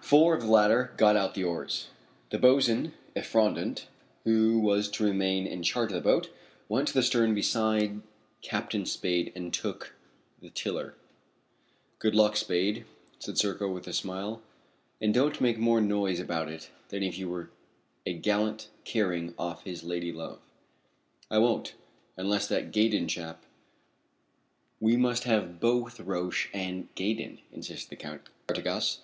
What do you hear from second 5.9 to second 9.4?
of the boat, went to the stern beside Captain Spade